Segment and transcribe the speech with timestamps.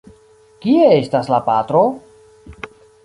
[0.63, 1.83] Kie estas la patro?